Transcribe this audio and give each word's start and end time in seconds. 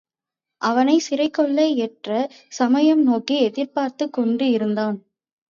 அவனைச் 0.61 1.01
சிறைகொள்ள 1.01 1.67
ஏற்ற 1.77 2.09
சமயம் 2.49 3.03
நோக்கி 3.03 3.37
எதிர்பார்த்துக் 3.41 4.13
கொண்டும் 4.13 4.49
இருந்தான். 4.49 4.97